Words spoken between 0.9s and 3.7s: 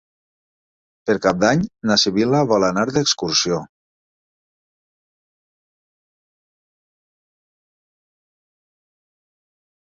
Per Cap d'Any na Sibil·la vol anar d'excursió.